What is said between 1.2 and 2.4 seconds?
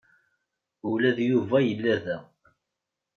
Yuba yella da.